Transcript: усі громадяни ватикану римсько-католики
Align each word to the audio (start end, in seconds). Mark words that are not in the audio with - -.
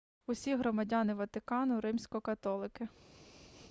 усі 0.27 0.55
громадяни 0.55 1.13
ватикану 1.13 1.81
римсько-католики 1.81 2.87